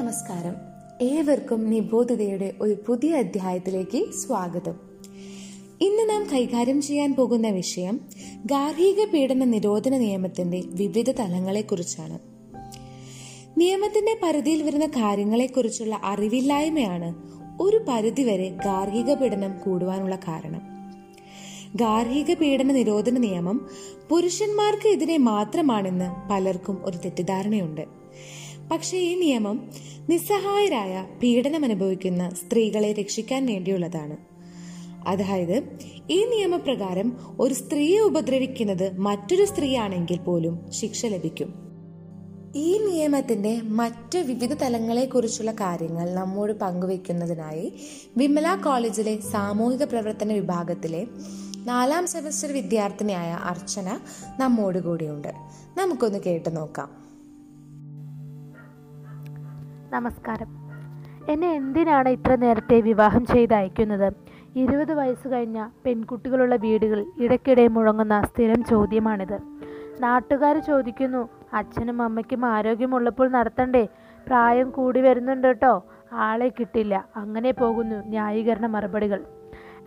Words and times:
നമസ്കാരം. 0.00 0.54
ഏവർക്കും 1.06 1.70
നിബോധതയുടെ 1.70 2.52
ഒരു 2.60 2.76
പുതിയ 2.86 3.14
അധ്യായത്തിലേക്ക് 3.14 4.12
സ്വാഗതം. 4.12 4.74
ഇന്ന് 5.80 6.10
നാം 6.10 6.26
കൈകാര്യം 6.32 6.82
ചെയ്യാൻ 6.82 7.14
പോകുന്ന 7.14 7.48
വിഷയം 7.48 8.00
ഗാർഹിക 8.46 9.04
പീഡന 9.04 9.44
നിരോധന 9.44 9.98
നിയമത്തിന്റെ 9.98 10.62
വിവിധ 10.66 11.10
തലങ്ങളെക്കുറിച്ചാണ്. 11.10 12.18
നിയമത്തിന്റെ 13.58 14.18
പരിധിയിൽ 14.22 14.62
വരുന്ന 14.62 14.86
കാര്യങ്ങളെക്കുറിച്ചുള്ള 14.86 16.00
അറിവില്ലായ്മയാണ് 16.04 17.14
ഒരു 17.60 17.84
പരിധിവരെ 17.88 18.48
ഗാർഹിക 18.48 19.14
പീഡനം 19.14 19.58
കൂടുവാനുള്ള 19.58 20.16
കാരണം. 20.16 20.62
ഗാർഹിക 21.76 22.34
പീഡന 22.34 22.72
നിരോധന 22.72 23.18
നിയമം 23.18 23.68
പുരുഷന്മാർക്ക് 24.10 24.88
ഇതിനെ 24.88 25.16
മാത്രമാണെന്ന് 25.16 26.28
പലർക്കും 26.30 26.80
ഒരു 26.84 26.98
തെറ്റിദ്ധാരണയുണ്ട്. 26.98 28.00
പക്ഷേ 28.70 28.98
ഈ 28.98 29.20
നിയമം 29.20 29.70
നിസ്സഹായരായ 30.10 31.06
പീഡനം 31.22 31.64
അനുഭവിക്കുന്ന 31.64 32.30
സ്ത്രീകളെ 32.30 32.92
രക്ഷിക്കാൻ 32.92 33.46
വേണ്ടിയുള്ളതാണ്. 33.46 34.16
അതായത് 35.08 35.78
ഈ 36.10 36.24
നിയമപ്രകാരം 36.24 37.16
ഒരു 37.40 37.54
സ്ത്രീയെ 37.54 37.98
ഉപദ്രവിക്കുന്നത് 37.98 38.98
മറ്റൊരു 38.98 39.44
സ്ത്രീയാണെങ്കിൽ 39.44 40.18
പോലും 40.18 40.72
ശിക്ഷ 40.72 41.06
ലഭിക്കും. 41.06 41.54
ഈ 42.56 42.78
നിയമത്തിന്റെ 42.78 43.60
മറ്റ് 43.62 44.18
വിവിധ 44.18 44.54
തലങ്ങളെക്കുറിച്ചുള്ള 44.54 45.52
കാര്യങ്ങൾ 45.52 46.14
നമ്മോട് 46.14 46.52
പങ്കുവെക്കുന്നതിനായി 46.52 47.72
വിമല 48.16 48.54
കോളേജിലെ 48.54 49.20
സാമൂഹിക 49.20 49.84
പ്രവർത്തന 49.84 50.32
വിഭാഗത്തിലെ 50.32 51.06
നാലാം 51.64 52.06
സെമസ്റ്റർ 52.06 52.52
വിദ്യാർത്ഥിനിയായ 52.52 53.32
അർച്ചന 53.32 54.00
നമ്മോട് 54.38 54.78
കൂടിയുണ്ട്. 54.78 55.28
നമുക്കൊന്ന് 55.76 56.18
കേട്ടു 56.18 56.50
നോക്കാം. 56.50 56.99
നമസ്കാരം. 59.94 60.48
എന്നെ 61.32 61.48
എന്തിനാണ് 61.54 62.08
ഇത്ര 62.08 62.34
നേരത്തെ 62.34 62.80
വിവാഹം 62.80 63.24
ചെയ്ത് 63.26 63.54
അയക്കുന്നത് 63.54 64.08
ഇരുപത് 64.56 64.92
വയസ്സ് 64.92 65.28
കഴിഞ്ഞ 65.32 65.58
പെൺകുട്ടികളുള്ള 65.84 66.54
വീടുകൾ 66.54 67.00
ഇടയ്ക്കിടെ 67.18 67.68
മുഴങ്ങുന്ന 67.68 68.22
സ്ഥിരം 68.22 68.64
ചോദ്യമാണിത്. 68.64 69.38
നാട്ടുകാർ 70.00 70.58
ചോദിക്കുന്നു 70.58 71.22
അച്ഛനും 71.54 72.02
അമ്മയ്ക്കും 72.02 72.44
ആരോഗ്യമുള്ളപ്പോൾ 72.46 73.28
നടത്തണ്ടേ? 73.30 73.84
പ്രായം 74.28 74.70
കൂടി 74.70 75.00
വരുന്നുണ്ട് 75.00 75.48
കേട്ടോ. 75.48 75.74
ആളെ 76.12 76.48
കിട്ടില്ല. 76.48 76.94
അങ്ങനെ 77.16 77.50
പോകുന്നു 77.50 77.98
ന്യായീകരണ 78.06 78.66
മറുപടികൾ. 78.66 79.20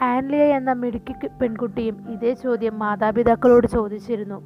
ആൻലിയ 0.02 0.44
എന്ന 0.58 0.74
മിടുക്കി 0.74 1.14
പെൺകുട്ടിയും 1.42 1.98
ഇതേ 2.10 2.34
ചോദ്യം 2.34 2.80
മാതാപിതാക്കളോട് 2.80 3.68
ചോദിച്ചിരുന്നു. 3.68 4.40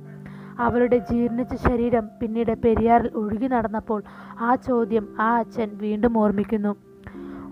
അവളുടെ 0.59 0.97
ജീർണിച്ച 0.97 1.55
ശരീരം 1.67 2.05
പിന്നീട് 2.19 2.53
പെരിയാറിൽ 2.63 3.09
ഒഴുകി 3.15 3.47
നടന്നപ്പോൾ 3.47 4.03
ആ 4.39 4.55
ചോദ്യം 4.55 5.07
ആ 5.19 5.29
അച്ഛൻ 5.37 5.69
വീണ്ടും 5.79 6.17
ഓർമ്മിക്കുന്നു. 6.17 6.73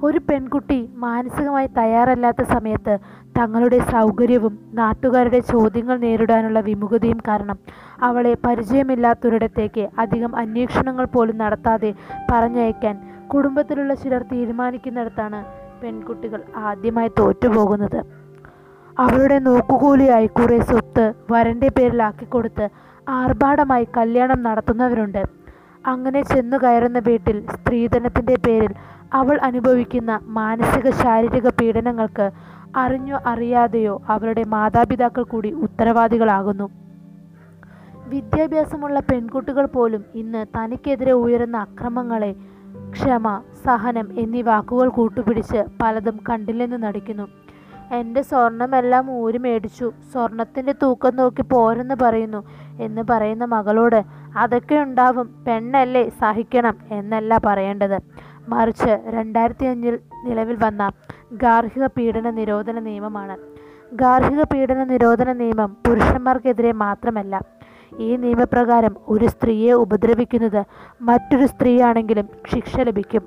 ഒരു 0.04 0.20
പെൺകുട്ടി 0.30 0.90
മാനസികമായി 0.96 1.68
തയ്യാറല്ലാത്ത 1.78 2.42
സമയത്ത് 2.44 2.94
തങ്ങളുടെ 3.38 3.80
സൗകര്യവും 3.80 4.54
നാട്ടുകാരുടെ 4.74 5.40
ചോദ്യങ്ങൾ 5.40 5.98
നേരിടാനുള്ള 5.98 6.60
വിമുഖതയും 6.60 7.20
കാരണം 7.28 7.58
അവളെ 8.00 8.34
പരിചയമില്ലാത്തൊരിടത്തേക്ക് 8.46 9.90
അധികം 9.98 10.36
അന്വേഷണങ്ങൾ 10.36 11.06
പോലും 11.06 11.38
നടത്താതെ 11.38 11.92
പറഞ്ഞയക്കാൻ 12.32 12.98
കുടുംബത്തിലുള്ള 13.28 13.94
ചിലർ 13.94 14.24
തീരുമാനിക്കുന്നിടത്താണ് 14.32 15.40
പെൺകുട്ടികൾ 15.82 16.42
ആദ്യമായി 16.56 17.12
തോറ്റുപോകുന്നത്. 17.20 18.00
അവളുടെ 19.00 19.40
നോക്കുകൂലിയായി 19.40 20.28
കുറേ 20.28 20.60
സ്വത്ത് 20.60 21.14
വരന്റെ 21.32 21.70
പേരിലാക്കി 21.78 22.26
കൊടുത്ത് 22.26 22.66
ആർഭാടമായി 23.10 23.88
കല്യാണം 23.98 24.44
നടത്തുന്നവരുണ്ട്. 24.44 25.26
അങ്ങനെ 25.86 26.22
ചെന്നു 26.22 26.58
കയറുന്ന 26.58 27.00
വീട്ടിൽ 27.00 27.46
സ്ത്രീധനത്തിന്റെ 27.48 28.36
പേരിൽ 28.36 28.70
അവൾ 29.14 29.40
അനുഭവിക്കുന്ന 29.44 30.20
മാനസിക 30.24 30.90
ശാരീരിക 30.90 31.50
പീഡനങ്ങൾക്ക് 31.50 32.32
അറിഞ്ഞോ 32.76 33.20
അറിയാതെയോ 33.26 34.02
അവരുടെ 34.10 34.44
മാതാപിതാക്കൾ 34.44 35.24
കൂടി 35.24 35.52
ഉത്തരവാദികളാകുന്നു. 35.52 36.70
വിദ്യാഭ്യാസമുള്ള 38.08 39.00
പെൺകുട്ടികൾ 39.00 39.66
പോലും 39.66 40.06
ഇന്ന് 40.16 40.46
തനിക്കെതിരെ 40.58 41.12
ഉയരുന്ന 41.12 41.58
അക്രമങ്ങളെ 41.58 42.36
ക്ഷമ 42.92 43.42
സഹനം 43.66 44.20
എന്നീ 44.20 44.42
വാക്കുകൾ 44.42 44.90
കൂട്ടുപിടിച്ച് 44.90 45.64
പലതും 45.82 46.20
കണ്ടില്ലെന്ന് 46.30 46.84
നടിക്കുന്നു. 46.84 47.28
എന്റെ 47.92 48.22
സ്വർണമെല്ലാം 48.22 49.12
ഊരി 49.12 49.38
മേടിച്ചു. 49.38 49.92
സ്വർണത്തിന്റെ 50.12 50.76
തൂക്കം 50.84 51.16
നോക്കി 51.16 51.42
പോരെന്ന് 51.42 51.96
പറയുന്നു. 52.02 52.44
എന്ന് 52.82 53.02
പറയുന്ന 53.10 53.46
മകളോട് 53.46 54.04
അതൊക്കെ 54.38 54.76
ഉണ്ടാവും 54.76 55.46
പെണ്ണല്ലേ 55.48 56.10
സഹിക്കണം 56.10 56.78
എന്നല്ല 56.92 57.40
പറയേണ്ടത്. 57.46 58.02
മറിച്ച് 58.50 59.04
രണ്ടായിരത്തി 59.10 59.66
അഞ്ചിൽ 59.66 60.00
നിലവിൽ 60.24 60.58
വന്ന 60.62 60.92
ഗാർഹിക 61.34 61.86
പീഡന 61.86 62.30
നിരോധന 62.30 62.80
നിയമമാണ്. 62.80 63.38
ഗാർഹിക 63.94 64.44
പീഡന 64.44 64.84
നിരോധന 64.84 65.34
നിയമം 65.34 65.78
പുരുഷന്മാർക്കെതിരെ 65.88 66.72
മാത്രമല്ല 66.72 67.42
ഈ 68.00 68.16
നിയമപ്രകാരം 68.16 68.96
ഒരു 69.08 69.26
സ്ത്രീയെ 69.26 69.72
ഉപദ്രവിക്കുന്നത് 69.72 70.66
മറ്റൊരു 71.02 71.46
സ്ത്രീയാണെങ്കിലും 71.46 72.30
ശിക്ഷ 72.54 72.80
ലഭിക്കും. 72.80 73.24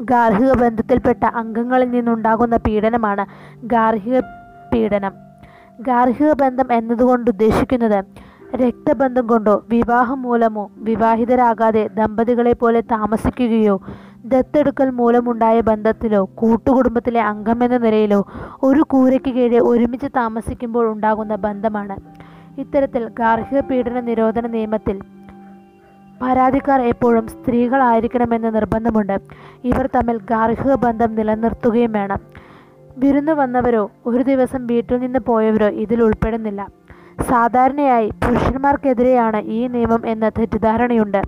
ഗാർഹിക 0.00 0.52
ബന്ധത്തിൽപ്പെട്ട 0.52 1.24
അംഗങ്ങളിൽ 1.24 1.90
നിന്നുണ്ടാകുന്ന 1.90 2.56
പീഡനമാണ് 2.56 3.26
ഗാർഹിക 3.64 4.20
പീഡനം. 4.72 5.12
ഗാർഹിക 5.80 6.32
ബന്ധം 6.32 6.72
എന്നതുകൊണ്ട് 6.72 7.30
ഉദ്ദേശിക്കുന്നത് 7.30 8.04
രക്തബന്ധം 8.56 9.26
കൊണ്ടോ 9.26 9.64
വിവാഹം 9.68 10.22
മൂലമോ 10.22 10.70
വിവാഹിതരാകാതെ 10.76 11.90
ദമ്പതികളെ 11.94 12.52
പോലെ 12.52 12.80
താമസിക്കുകയോ 12.80 13.80
ദത്തെടുക്കൽ 14.24 14.90
മൂലമുണ്ടായ 14.90 15.60
ബന്ധത്തിലോ 15.60 16.30
കൂട്ടുകുടുംബത്തിലെ 16.34 17.20
അംഗമെന്ന 17.20 17.78
നിലയിലോ 17.78 18.26
ഒരു 18.62 18.82
കൂരയ്ക്ക് 18.90 19.30
കീഴെ 19.34 19.58
ഒരുമിച്ച് 19.58 20.06
താമസിക്കുമ്പോൾ 20.16 20.92
ഉണ്ടാകുന്ന 20.92 21.34
ബന്ധമാണ്. 21.34 21.96
ഇത്തരത്തിൽ 22.60 23.08
ഗാർഹിക 23.08 23.60
പീഡന 23.60 24.00
നിരോധന 24.00 24.46
നിയമത്തിൽ 24.46 25.00
പരാതിക്കാർ 26.22 26.80
എപ്പോഴും 26.82 27.26
സ്ത്രീകളായിരിക്കണമെന്ന് 27.26 28.54
നിർബന്ധമുണ്ട്. 28.54 29.18
ഇവർ 29.64 29.86
തമ്മിൽ 29.86 30.18
ഗാർഹിക 30.18 30.74
ബന്ധം 30.74 31.14
നിലനിർത്തുകയും 31.14 31.92
വേണം. 31.92 32.20
വിരുന്നു 32.96 33.32
വന്നവരോ 33.32 33.90
ഒരു 34.06 34.22
ദിവസം 34.22 34.66
വീട്ടിൽ 34.66 34.98
നിന്ന് 34.98 35.18
പോയവരോ 35.18 35.66
ഇതിൽ 35.66 36.02
ഉൾപ്പെടുന്നില്ല. 36.02 36.83
സാധാരണയായി 37.22 38.10
പുരുഷന്മാർക്കെതിരെയാണ് 38.10 39.42
ഈ 39.42 39.66
നിയമം 39.66 40.06
എന്ന 40.06 40.28
തെറ്റിദ്ധാരണയുണ്ട്. 40.28 41.22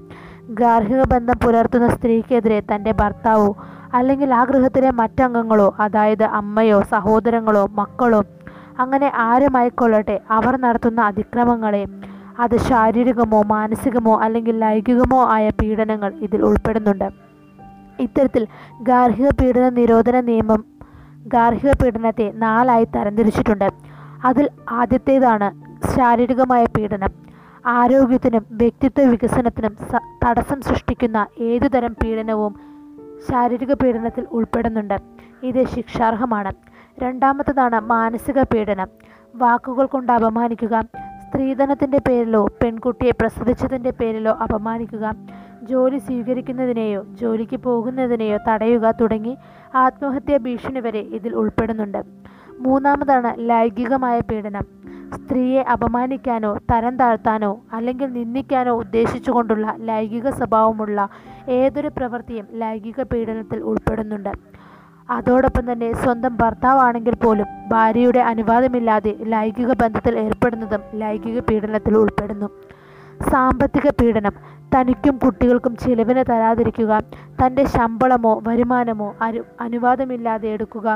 ഗാർഹിക 0.51 1.03
ബന്ധം 1.03 1.39
പുലർത്തുന്ന 1.45 1.89
സ്ത്രീക്കെതിരെ 1.89 2.63
തന്റെ 2.75 2.93
ഭർത്താവോ 2.93 3.57
അല്ലെങ്കിൽ 3.95 4.35
ആ 4.35 4.45
ഗൃഹത്തിലെ 4.45 4.91
മറ്റംഗങ്ങളോ 4.91 5.75
അതായത് 5.81 6.23
അമ്മയോ 6.23 6.83
സഹോദരങ്ങളോ 6.83 7.69
മക്കളോ 7.73 8.25
അങ്ങനെ 8.79 9.13
ആരുമായിക്കൊള്ളട്ടെ 9.15 10.21
അവർ 10.31 10.57
നടത്തുന്ന 10.57 11.01
അതിക്രമങ്ങളെ 11.01 11.87
അത് 12.39 12.57
ശാരീരികമോ 12.57 13.43
മാനസികമോ 13.43 14.21
അല്ലെങ്കിൽ 14.21 14.59
ലൈംഗികമോ 14.61 15.27
ആയ 15.27 15.49
പീഡനങ്ങൾ 15.49 16.13
ഇതിൽ 16.15 16.43
ഉൾപ്പെടുന്നുണ്ട്. 16.43 17.09
ഇത്തരത്തിൽ 18.01 18.47
ഗാർഹിക 18.83 19.29
പീഡന 19.29 19.69
നിരോധന 19.69 20.21
നിയമം 20.21 20.65
ഗാർഹിക 21.27 21.71
പീഡനത്തെ 21.83 22.33
നാലായി 22.35 22.85
തരംതിരിച്ചിട്ടുണ്ട്. 22.85 23.96
അതിൽ 24.27 24.49
ആദ്യത്തേതാണ് 24.71 25.49
ശാരീരികമായ 25.97 26.65
പീഡനം. 26.65 27.09
ആരോഗ്യത്തിനും 27.67 28.47
വ്യക്തിത്വ 28.51 29.05
വികസനത്തിനും 29.05 29.77
തടസ്സം 30.27 30.61
സൃഷ്ടിക്കുന്ന 30.61 31.27
ഏതുതരം 31.41 31.97
പീഡനവും 32.05 32.55
ശാരീരിക 33.31 33.73
പീഡനത്തിൽ 33.73 34.27
ഉൾപ്പെടുന്നുണ്ട്. 34.33 34.97
ഇത് 35.43 35.67
ശിക്ഷാർഹമാണ്. 35.67 36.53
രണ്ടാമത്തതാണ് 36.99 37.81
മാനസിക 37.81 38.43
പീഡനം. 38.43 38.89
വാക്കുകൾ 39.35 39.87
കൊണ്ട് 39.87 40.13
അപമാനിക്കുക 40.13 40.81
സ്ത്രീധനത്തിന്റെ 41.29 41.99
പേരിലോ 41.99 42.47
പെൺകുട്ടിയെ 42.63 43.11
പ്രസവിച്ചതിന്റെ 43.21 43.91
പേരിലോ 43.91 44.33
അപമാനിക്കുക 44.33 45.15
ജോലി 45.63 45.99
സ്വീകരിക്കുന്നതിനെയോ 45.99 47.05
ജോലിക്ക് 47.05 47.57
പോകുന്നതിനെയോ 47.57 48.39
തടയുക 48.49 48.91
തുടങ്ങി 48.91 49.37
ആത്മഹത്യാ 49.75 50.37
ഭീഷണി 50.37 50.81
വരെ 50.81 50.99
ഇതിൽ 50.99 51.35
ഉൾപ്പെടുന്നുണ്ട്. 51.35 52.03
മൂന്നാമതാണ് 52.59 53.35
ലൈംഗികമായ 53.39 54.21
പീഡനം. 54.21 54.65
സ്ത്രീയെ 55.15 55.63
അപമാനിക്കാനോ 55.73 56.59
തരം 56.73 56.97
താഴ്ത്താനോ 56.97 57.61
അല്ലെങ്കിൽ 57.73 58.13
നിന്ദിക്കാനോ 58.13 58.73
ഉദ്ദേശിച്ചുകൊണ്ടുള്ള 58.73 59.75
ലൈംഗിക 59.79 60.31
സ്വഭാവമുള്ള 60.31 61.09
ഏതൊരു 61.49 61.89
പ്രവൃത്തിയും 61.89 62.47
ലൈംഗിക 62.53 63.03
പീഡനത്തിൽ 63.03 63.59
ഉൾപ്പെടുന്നുണ്ട്. 63.61 64.29
അതോടൊപ്പം 65.11 65.73
തന്നെ 65.73 65.93
സ്വന്തം 65.93 66.37
ഭർത്താവാണെങ്കിൽ 66.37 67.15
പോലും 67.15 67.47
ഭാര്യയുടെ 67.69 68.19
അനുവാദമില്ലാതെ 68.19 69.17
ലൈംഗിക 69.23 69.73
ബന്ധത്തിൽ 69.73 70.19
ഏർപ്പെടുന്നതും 70.19 70.81
ലൈംഗിക 70.95 71.41
പീഡനത്തിൽ 71.41 71.95
ഉൾപ്പെടുന്നു. 71.99 72.51
സാമ്പത്തിക 73.31 73.91
പീഡനം. 73.91 74.33
തനിക്കും 74.75 75.19
കുട്ടികൾക്കും 75.19 75.77
ചിലവിന് 75.77 76.25
തരാതിരിക്കുക 76.31 77.03
തന്റെ 77.43 77.65
ശമ്പളമോ 77.65 78.43
വരുമാനമോ 78.47 79.15
അനു 79.23 79.43
അനുവാദമില്ലാതെ 79.61 80.49
എടുക്കുക 80.49 80.95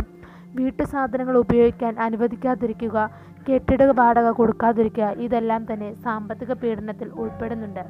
വീട്ടു 0.55 0.82
സാധനങ്ങൾ 0.82 1.37
ഉപയോഗിക്കാൻ 1.37 2.00
അനുവദിക്കാതിരിക്കുക 2.00 3.11
കെട്ടിട 3.49 3.82
വാടക 3.82 4.31
കൊടുക്കാതിരിക്കുക 4.31 5.05
ഇതെല്ലാം 5.05 5.73
തന്നെ 5.73 5.94
സാമ്പത്തിക 5.94 6.52
പീഡനത്തിൽ 6.52 7.08
ഉൾപ്പെടുന്നുണ്ട്. 7.08 7.85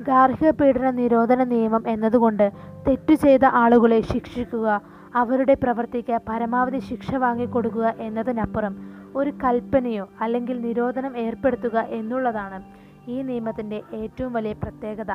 ഗാർഹിക 0.00 0.50
പീഡന 0.50 0.90
നിരോധന 0.90 1.44
നിയമം 1.44 1.88
എന്നതുകൊണ്ട് 1.88 2.52
തെറ്റു 2.88 3.14
ചെയ്ത 3.14 3.44
ആളുകളെ 3.44 4.00
ശിക്ഷിക്കുക 4.00 4.80
അവരുടെ 5.14 5.54
പ്രവൃത്തിക്ക് 5.54 6.18
പരമാവധി 6.28 6.78
ശിക്ഷ 6.78 7.14
വാങ്ങിക്കൊടുക്കുക 7.14 7.94
എന്നതിനപ്പുറം 7.98 8.76
ഒരു 9.16 9.30
കൽപ്പനയോ 9.44 10.08
അല്ലെങ്കിൽ 10.20 10.60
നിരോധനം 10.60 11.18
ഏർപ്പെടുത്തുക 11.18 11.78
എന്നുള്ളതാണ് 11.78 12.62
ഈ 13.10 13.22
നിയമത്തിന്റെ 13.22 13.82
ഏറ്റവും 13.92 14.32
വലിയ 14.32 14.52
പ്രത്യേകത. 14.52 15.12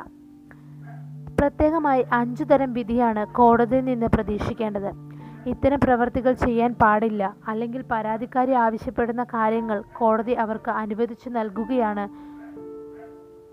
പ്രത്യേകമായി 1.40 2.06
അഞ്ചു 2.14 2.44
തരം 2.44 2.74
വിധിയാണ് 2.74 3.28
കോടതിയിൽ 3.28 3.84
നിന്ന് 3.84 4.06
പ്രതീക്ഷിക്കേണ്ടത്. 4.06 5.09
ഇത്തരം 5.46 5.80
പ്രവർത്തികൾ 5.80 6.34
ചെയ്യാൻ 6.34 6.74
പാടില്ല. 6.74 7.36
അല്ലെങ്കിൽ 7.48 7.84
പരാതിക്കാരി 7.92 8.52
ആവശ്യപ്പെടുന്ന 8.52 9.24
കാര്യങ്ങൾ 9.24 9.84
കോടതി 9.98 10.32
അവർക്ക് 10.32 10.72
അനുവദിച്ചു 10.72 11.30
നൽകുകയാണ്. 11.30 12.30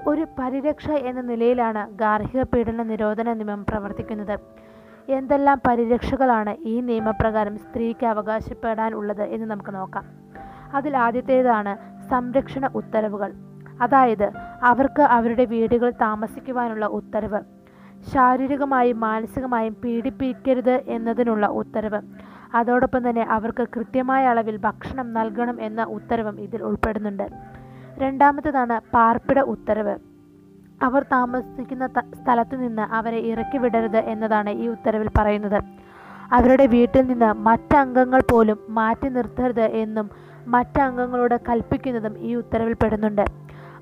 ഒരു 0.08 0.26
പരിരക്ഷ 0.38 0.90
എന്ന 0.90 1.20
നിലയിലാണ് 1.20 1.90
ഗാർഹിക 1.90 2.42
പീഡന 2.42 2.82
നിരോധന 2.82 3.32
നിയമം 3.32 3.64
പ്രവർത്തിക്കുന്നത്. 3.68 4.38
എന്തെല്ലാം 5.08 5.60
പരിരക്ഷകളാണ് 5.66 6.56
ഈ 6.60 6.80
നിയമപ്രകാരം 6.80 7.58
സ്ത്രീക്ക് 7.58 8.06
അവകാശപ്പെടാൻ 8.06 8.94
ഉള്ളത് 8.94 9.22
എന്ന് 9.22 9.46
നമുക്ക് 9.46 9.74
നോക്കാം. 9.74 10.04
അതിൽ 10.74 10.96
ആദ്യത്തേതാണ് 10.96 11.76
സംരക്ഷണ 12.10 12.70
ഉത്തരവുകൾ. 12.74 13.32
അതായത് 13.80 14.30
അവർക്ക് 14.62 15.02
അവരുടെ 15.02 15.44
വീടുകൾ 15.44 15.90
താമസിക്കുവാനുള്ള 15.90 16.86
ഉത്തരവ്. 16.86 17.55
ശാരീരികമായും 18.14 19.00
മാനസികമായും 19.00 19.76
പീഡിപ്പിക്കരുത് 19.84 20.82
എന്നതിനുള്ള 20.86 21.46
ഉത്തരവ്. 21.46 22.00
അതോടൊപ്പം 22.54 23.10
തന്നെ 23.10 23.22
അവർക്ക് 23.22 23.68
കൃത്യമായ 23.76 24.26
അളവിൽ 24.26 24.56
ഭക്ഷണം 24.56 25.12
നൽകണം 25.12 25.60
എന്ന 25.60 25.84
ഉത്തരവും 25.84 26.40
ഇതിൽ 26.40 26.62
ഉൾപ്പെടുന്നുണ്ട്. 26.62 27.28
രണ്ടാമത്തേതാണ് 27.98 28.80
പാർപ്പിട 28.94 29.40
ഉത്തരവ്. 29.40 29.96
അവർ 30.82 31.02
താമസിക്കുന്ന 31.02 31.86
സ്ഥലത്ത് 32.22 32.62
നിന്ന് 32.62 32.82
അവരെ 32.82 33.18
ഇറക്കി 33.18 33.58
വിടരുത് 33.58 33.96
എന്നതാണ് 33.96 34.50
ഈ 34.50 34.68
ഉത്തരവിൽ 34.68 35.10
പറയുന്നത്. 35.18 35.62
അവരുടെ 36.32 36.66
വീട്ടിൽ 36.66 37.06
നിന്ന് 37.06 37.32
മറ്റംഗങ്ങൾ 37.32 38.22
പോലും 38.30 38.58
മാറ്റി 38.68 39.08
നിർത്തരുത് 39.08 39.60
എന്നും 39.60 40.10
മറ്റംഗങ്ങളോട് 40.46 41.40
കൽപ്പിക്കുന്നതും 41.48 42.18
ഈ 42.18 42.34
ഉത്തരവിൽ 42.34 42.72
പെടുന്നുണ്ട്. 42.72 43.24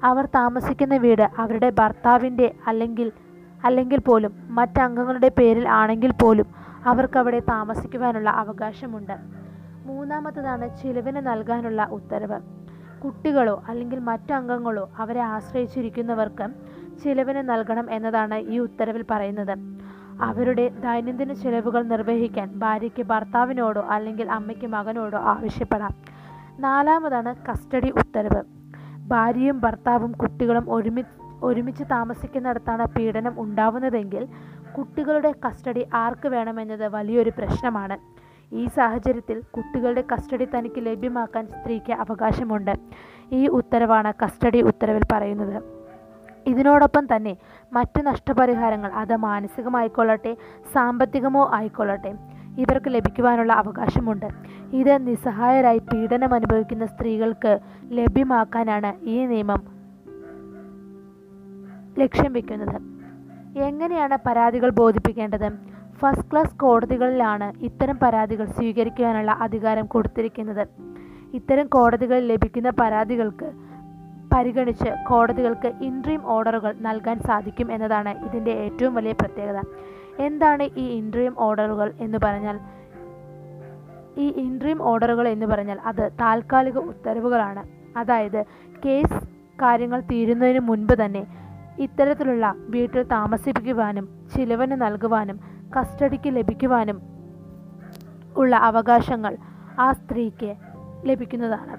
അവർ 0.04 0.24
താമസിക്കുന്ന 0.26 0.96
വീട് 0.96 1.30
അവരുടെ 1.38 1.70
ഭർത്താവിന്റെ 1.70 2.54
അല്ലെങ്കിൽ 2.66 3.12
അല്ലെങ്കിൽ 3.64 3.98
പോലും 3.98 4.32
മറ്റംഗങ്ങളുടെ 4.48 5.28
പേരിൽ 5.38 5.68
ആണെങ്കിൽ 5.68 6.12
പോലും 6.12 6.46
അവർക്കവിടെ 6.86 7.38
താമസിക്കുവാനുള്ള 7.38 8.30
അവകാശമുണ്ട്. 8.30 9.16
മൂന്നാമത്തതാണ് 9.86 10.78
ചിലവിന് 10.82 11.16
നൽകാനുള്ള 11.16 11.88
ഉത്തരവ്. 11.90 12.40
കുട്ടികളോ 13.04 13.62
അല്ലെങ്കിൽ 13.68 13.98
മറ്റംഗങ്ങളോ 13.98 14.90
അവരെ 14.96 15.20
ആശ്രയിച്ചിരിക്കുന്നവർക്ക് 15.20 16.48
ചിലവിന് 17.04 17.48
നൽകണം 17.48 17.92
എന്നതാണ് 17.92 18.34
ഈ 18.34 18.58
ഉത്തരവിൽ 18.58 19.04
പറയുന്നത്. 19.10 19.58
അവരുടെ 20.22 20.68
ദൈനംദിന 20.68 21.32
ചിലവുകൾ 21.32 21.82
നിർവഹിക്കാൻ 21.82 22.52
ഭാര്യയ്ക്ക് 22.54 23.02
ഭർത്താവിനോടോ 23.02 23.80
അല്ലെങ്കിൽ 23.80 24.32
അമ്മയ്ക്ക് 24.32 24.66
മകനോടോ 24.66 25.18
ആവശ്യപ്പെടാം. 25.18 25.94
നാലാമതാണ് 26.58 27.34
കസ്റ്റഡി 27.50 27.90
ഉത്തരവ്. 27.90 28.42
ഭാര്യയും 29.08 29.60
ഭർത്താവും 29.60 30.12
കുട്ടികളും 30.12 30.72
ഒരുമി 30.72 31.04
ഒരുമിച്ച് 31.48 31.84
താമസിക്കുന്നിടത്താണ് 31.84 32.84
പീഡനം 32.96 33.40
ഉണ്ടാവുന്നതെങ്കിൽ 33.40 34.28
കുട്ടികളുടെ 34.76 35.34
കസ്റ്റഡി 35.44 35.86
ആർക്ക് 35.94 36.28
വേണമെന്നത് 36.28 36.86
വലിയൊരു 36.88 37.32
പ്രശ്നമാണ്. 37.38 37.96
ഈ 38.52 38.64
സാഹചര്യത്തിൽ 38.76 39.42
കുട്ടികളുടെ 39.50 40.04
കസ്റ്റഡി 40.12 40.46
തനിക്ക് 40.56 40.86
ലഭ്യമാക്കാൻ 40.86 41.46
സ്ത്രീക്ക് 41.46 41.92
അവകാശമുണ്ട്. 41.92 42.74
ഈ 43.32 43.46
ഉത്തരവാണ് 43.48 44.12
കസ്റ്റഡി 44.22 44.60
ഉത്തരവിൽ 44.60 45.04
പറയുന്നത്. 45.12 45.62
ഇതിനോടൊപ്പം 46.46 47.04
തന്നെ 47.16 47.36
മറ്റ് 47.72 48.06
നഷ്ടപരിഹാരങ്ങൾ 48.06 48.90
അത് 48.92 49.16
മാനസികമായിക്കൊള്ളട്ടെ 49.16 50.36
സാമ്പത്തികമോ 50.72 51.50
ആയിക്കൊള്ളട്ടെ 51.52 52.12
ഇവർക്ക് 52.62 52.90
ലഭിക്കുവാനുള്ള 52.94 53.52
അവകാശമുണ്ട്. 53.52 54.28
ഇത് 54.72 55.06
നിസ്സഹായരായി 55.06 55.78
പീഡനം 55.78 56.34
അനുഭവിക്കുന്ന 56.34 56.86
സ്ത്രീകൾക്ക് 56.86 57.58
ലഭ്യമാക്കാനാണ് 57.90 59.06
ഈ 59.06 59.26
നിയമം 59.26 59.73
ലക്ഷ്യം 61.98 62.32
വയ്ക്കുന്നത് 62.32 62.82
എങ്ങനെയാണ് 63.58 64.18
പരാതികൾ 64.26 64.70
ബോധിപ്പിക്കേണ്ടത്? 64.70 65.52
ഫസ്റ്റ് 65.98 66.32
ക്ലാസ് 66.32 66.56
കോടതികളിലാണ് 66.56 67.64
ഇത്തരം 67.64 67.98
പരാതികൾ 68.02 68.44
സ്വീകരിക്കാനുള്ള 68.44 69.30
അധികാരം 69.30 69.86
കൊടുത്തിരിക്കുന്നത്. 69.86 70.66
ഇത്തരം 71.34 71.66
കോടതികളിൽ 71.66 72.32
ലഭിക്കുന്ന 72.32 72.72
പരാതികൾക്ക് 72.80 73.52
പരിഗണിച്ച് 74.34 75.06
കോടതികൾക്ക് 75.08 75.72
ഇൻട്രീം 75.82 76.26
ഓർഡറുകൾ 76.26 76.74
നൽകാൻ 76.80 77.20
സാധിക്കും 77.20 77.72
എന്നതാണ് 77.72 78.24
ഇതിന്റെ 78.24 78.50
ഏറ്റവും 78.50 78.94
വലിയ 78.94 79.12
പ്രത്യേകത. 79.12 79.60
എന്താണ് 80.18 80.62
ഈ 80.62 80.96
ഇൻട്രീം 80.96 81.34
ഓർഡറുകൾ 81.38 81.92
എന്ന് 82.00 82.18
പറഞ്ഞാൽ? 82.24 82.60
ഈ 84.16 84.32
ഇൻട്രീം 84.36 84.82
ഓർഡറുകൾ 84.82 85.28
എന്ന് 85.28 85.46
പറഞ്ഞാൽ 85.46 85.78
അത് 85.86 86.10
താൽക്കാലിക 86.20 86.78
ഉത്തരവുകളാണ്. 86.78 87.64
അതായത് 87.98 88.44
കേസ് 88.84 89.24
കാര്യങ്ങൾ 89.62 90.00
തീരുന്നതിന് 90.00 90.58
മുൻപ് 90.58 90.92
തന്നെ 91.04 91.43
ഇത്തരത്തിലുള്ള 91.78 92.54
വീട്ടിൽ 92.58 93.02
താമസിപ്പിക്കുവാനും 93.02 94.08
ചിലവിന് 94.34 94.82
നൽകുവാനും 94.82 95.40
കസ്റ്റഡിക്ക് 95.76 96.36
ലഭിക്കുവാനും 96.36 97.02
ഉള്ള 98.36 98.56
അവകാശങ്ങൾ 98.56 99.36
ആ 99.78 99.92
സ്ത്രീക്ക് 99.92 100.54
ലഭിക്കുന്നതാണ്. 101.04 101.76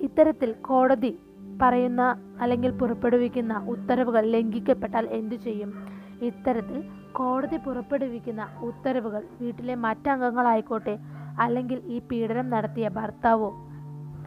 ഇത്തരത്തിൽ 0.00 0.52
കോടതി 0.52 1.18
പറയുന്ന 1.62 2.16
അല്ലെങ്കിൽ 2.40 2.70
പുറപ്പെടുവിക്കുന്ന 2.70 3.64
ഉത്തരവുകൾ 3.68 4.20
ലംഘിക്കപ്പെട്ടാൽ 4.20 5.06
എന്തു 5.06 5.34
ചെയ്യും? 5.34 5.86
ഇത്തരത്തിൽ 6.22 6.88
കോടതി 7.12 7.56
പുറപ്പെടുവിക്കുന്ന 7.56 8.48
ഉത്തരവുകൾ 8.62 9.22
വീട്ടിലെ 9.40 9.74
മറ്റംഗങ്ങളായിക്കോട്ടെ 9.74 10.98
അല്ലെങ്കിൽ 11.40 11.82
ഈ 11.86 11.98
പീഡനം 11.98 12.50
നടത്തിയ 12.50 12.88
ഭർത്താവോ 12.88 13.54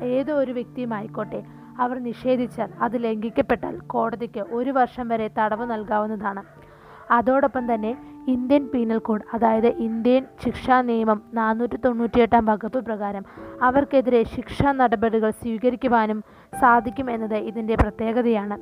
ഏതോ 0.01 0.33
ഒരു 0.33 0.51
വ്യക്തിയുമായിക്കോട്ടെ 0.51 1.58
അവർ 1.79 2.03
നിഷേധിച്ചാൽ 2.03 2.69
അത് 2.81 3.03
ലംഘിക്കപ്പെട്ടാൽ 3.03 3.75
കോടതിക്ക് 3.87 4.39
ഒരു 4.39 4.71
വർഷം 4.71 5.07
വരെ 5.07 5.29
തടവ് 5.39 5.71
നൽകാവുന്നതാണ്. 5.71 6.43
അതോടൊപ്പം 7.11 7.73
തന്നെ 7.73 7.97
ഇന്ത്യൻ 8.27 8.69
പീനൽ 8.73 8.97
കോഡ് 8.97 9.21
അതായത് 9.33 9.67
ഇന്ത്യൻ 9.67 10.25
ശിക്ഷാ 10.45 10.81
നിയമം 10.81 11.21
നാനൂറ്റി 11.33 11.75
തൊണ്ണൂറ്റിയെട്ടാം 11.75 12.45
വകുപ്പ് 12.45 12.85
പ്രകാരം 12.85 13.23
അവർക്കെതിരെ 13.61 14.23
ശിക്ഷാ 14.23 14.71
നടപടികൾ 14.71 15.29
സ്വീകരിക്കുവാനും 15.29 16.23
സാധിക്കും 16.59 17.12
എന്നത് 17.12 17.36
ഇതിന്റെ 17.36 17.75
പ്രത്യേകതയാണ്. 17.75 18.57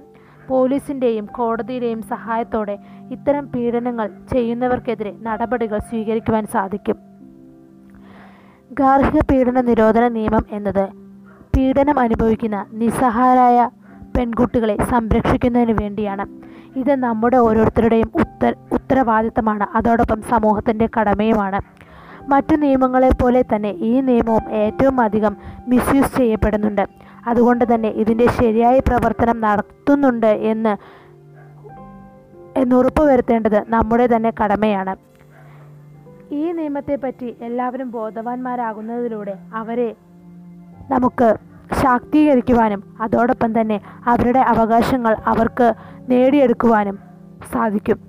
പോലീസിന്റെയും 0.50 1.26
കോടതിയുടെയും 1.26 2.02
സഹായത്തോടെ 2.02 2.78
ഇത്തരം 3.12 3.48
പീഡനങ്ങൾ 3.52 4.08
ചെയ്യുന്നവർക്കെതിരെ 4.32 5.12
നടപടികൾ 5.22 5.80
സ്വീകരിക്കുവാൻ 5.80 6.46
സാധിക്കും. 6.46 6.98
ഗാർഹിക 8.74 9.20
പീഡന 9.32 9.62
നിരോധന 9.62 10.08
നിയമം 10.08 10.46
എന്നത് 10.52 11.07
പീഡനം 11.58 12.00
അനുഭവിക്കുന്ന 12.00 12.66
നിസ്സഹായരായ 12.72 13.70
പെൺകുട്ടികളെ 14.18 14.78
സംരക്ഷിക്കുന്നതിന് 14.84 15.72
വേണ്ടിയാണ്. 15.72 16.26
ഇത് 16.80 16.96
നമ്മുടെ 16.96 17.38
ഓരോരുത്തരുടെയും 17.38 18.12
ഉത്തര 18.16 18.54
ഉത്തരവാദിത്തമാണ്. 18.72 19.78
അതോടൊപ്പം 19.78 20.22
സമൂഹത്തിന്റെ 20.22 20.90
കടമയുമാണ്. 21.00 21.62
മറ്റു 22.30 22.56
നിയമങ്ങളെ 22.56 23.10
പോലെ 23.22 23.46
തന്നെ 23.56 23.70
ഈ 23.70 24.02
നിയമവും 24.02 24.52
ഏറ്റവും 24.52 25.02
അധികം 25.02 25.38
മിസ്യൂസ് 25.68 26.18
ചെയ്യപ്പെടുന്നുണ്ട്. 26.18 26.88
അതുകൊണ്ട് 27.28 27.76
തന്നെ 27.76 27.90
ഇതിന്റെ 27.90 28.28
ശരിയായ 28.28 28.80
പ്രവർത്തനം 28.80 29.42
നടത്തുന്നുണ്ട് 29.42 30.26
എന്ന് 30.26 30.78
എന്നുറപ്പ് 32.60 33.04
വരുത്തേണ്ടത് 33.04 33.64
നമ്മുടെ 33.70 34.08
തന്നെ 34.08 34.34
കടമയാണ്. 34.44 34.96
ഈ 36.34 36.52
നിയമത്തെപ്പറ്റി 36.52 37.36
എല്ലാവരും 37.42 37.92
ബോധവാന്മാരാകുന്നതിലൂടെ 37.92 39.38
അവരെ 39.54 39.96
നമുക്ക് 40.90 41.38
ശാക്തീകരിക്കുവാനും 41.82 42.84
അതോടൊപ്പം 43.02 43.62
തന്നെ 43.62 43.82
അവരുടെ 44.04 44.40
അവകാശങ്ങൾ 44.40 45.16
അവർക്ക് 45.26 45.74
നേടിയെടുക്കുവാനും 46.10 47.00
സാധിക്കും. 47.54 48.07